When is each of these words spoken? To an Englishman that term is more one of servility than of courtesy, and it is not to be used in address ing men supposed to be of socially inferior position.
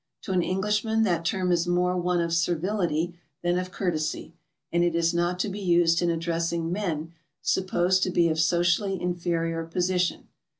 To 0.23 0.31
an 0.31 0.41
Englishman 0.41 1.03
that 1.03 1.23
term 1.25 1.51
is 1.51 1.67
more 1.67 1.95
one 1.95 2.21
of 2.21 2.33
servility 2.33 3.19
than 3.43 3.59
of 3.59 3.69
courtesy, 3.69 4.33
and 4.71 4.83
it 4.83 4.95
is 4.95 5.13
not 5.13 5.37
to 5.41 5.47
be 5.47 5.59
used 5.59 6.01
in 6.01 6.09
address 6.09 6.51
ing 6.51 6.71
men 6.71 7.13
supposed 7.43 8.01
to 8.01 8.09
be 8.09 8.27
of 8.27 8.39
socially 8.39 8.99
inferior 8.99 9.63
position. 9.63 10.29